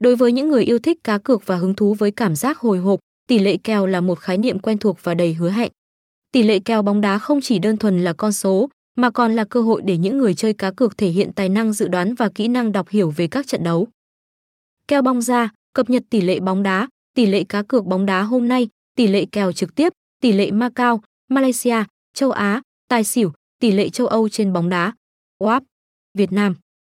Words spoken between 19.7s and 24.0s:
tiếp, tỷ lệ Macau, Malaysia, châu Á, tài xỉu, tỷ lệ